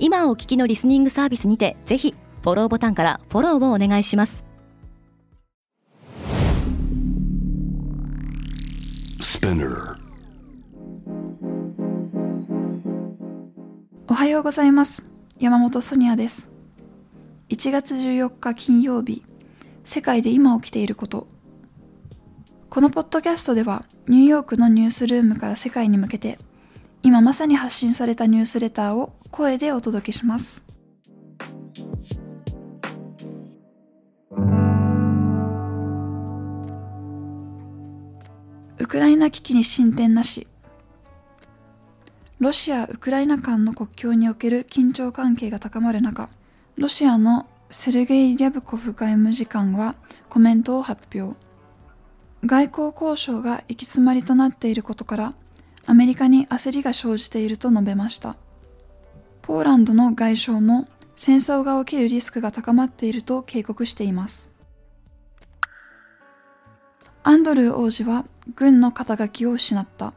[0.00, 4.44] 今お聞きのリスニングサービスにてぜひフォローボタンからフォローをお願いします。
[14.06, 15.04] おはようございます。
[15.40, 16.48] 山本ソニアです。
[17.48, 19.24] 1月14日金曜日
[19.84, 21.26] 世界で今起きていること。
[22.70, 26.38] このポッドキャストではニューヨークのニュースルームから世界に向けて
[27.02, 30.64] 今まさに発信されたニュースレターを声でお届けします。
[38.78, 40.46] ウクライナ危機に進展なし。
[42.38, 46.28] ロシア・ウクライナ間の国境における緊張関係が高まる中
[46.76, 49.96] ロシアのセルゲイ・リャブコフ外務次官は
[50.28, 51.36] コメントを発表。
[52.46, 55.34] 外交交渉が行き詰まりとなっていることから
[55.88, 58.36] アメリカに焦りが生じていると述べました。
[59.40, 60.86] ポーランドの外相も
[61.16, 64.50] 戦争が起きるリスクが高まっていると警告しています。
[67.22, 70.12] アンドルー王子は軍の肩書きを失った。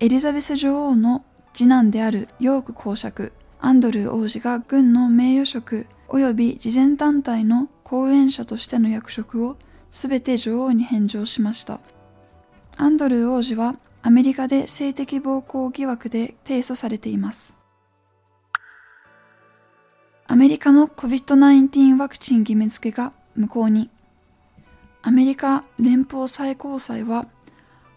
[0.00, 9.56] エリザベス女王の次男であるヨーク公爵アンドルー王子が軍の名誉職及び慈善団体の講演者としての役職を
[9.92, 11.78] すべて女王に返上しました。
[12.76, 17.56] アンドルー王子はアメリカで性的暴行疑惑で提訴されています
[20.26, 23.90] アメリカの COVID-19 ワクチン義務付けが無効に
[25.02, 27.26] アメリカ連邦最高裁は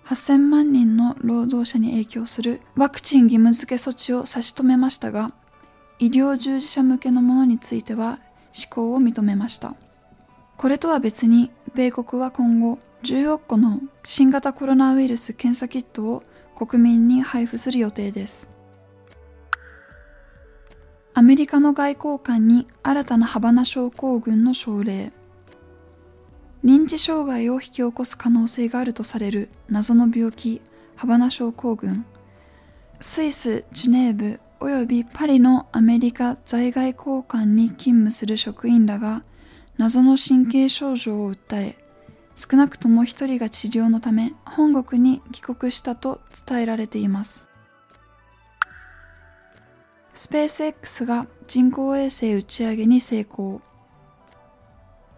[0.08, 5.34] 8000万人の労働者に影響するワクチン義務付け措置を差し止めましたが、
[6.00, 8.20] 医療従事者向けのものについては
[8.54, 9.76] 施行を認めました。
[10.56, 16.24] これとは別に、米国は今後、10億個の新型コロナウイルス検査キットを
[16.56, 18.50] 国民に配布する予定です。
[21.14, 25.12] アメリカの外交官に新たなハバナ症候群の症例。
[26.64, 30.62] 認知障害を引き起こす可能性があるとされる謎の病気
[30.96, 32.06] ハバナ症候群
[33.00, 39.24] スイス・ジュネーブおよびパリのアメリカ在外交換に勤務する職員らが
[39.78, 41.78] 謎の神経症状を訴え
[42.36, 47.48] 少なくとも1人が治療のため本国に帰国したと伝えられています。
[50.14, 53.62] スペース X が人工衛星打ち上げに成功。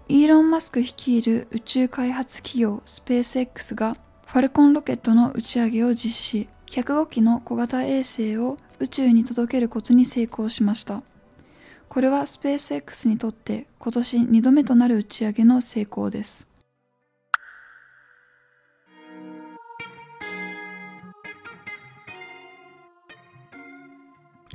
[0.07, 6.49] イーロン・マスク率いる宇宙開発企業スペース X がファルコンロケットの打ち上げを実施。
[6.67, 11.01] 105機の小型衛星を宇宙に届けることに成功しました。
[11.89, 16.47] これはスペース X にとって今年2度目となる打ち上げの成功です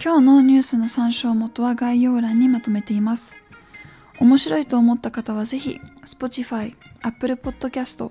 [0.03, 3.37] 今日のニュースの参照元は概要欄にまとめています
[4.21, 8.11] 面白いと思った方はぜひ Spotify、Apple Podcast、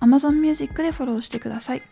[0.00, 1.82] Amazon Music でフォローしてください。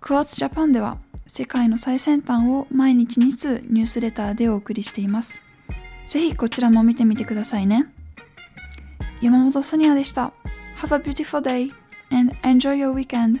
[0.00, 5.42] Quartz Japan では世界の最先端を毎日2通ニュースレターでお送りしています。
[6.06, 7.86] ぜひこちらも見てみてくださいね。
[9.20, 10.32] 山本ソニアでした。
[10.76, 11.72] Have a beautiful day
[12.10, 13.40] and enjoy your weekend.